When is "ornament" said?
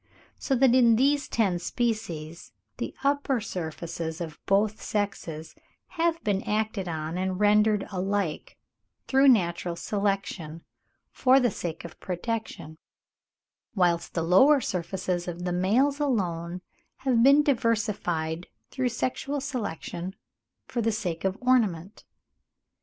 21.41-22.05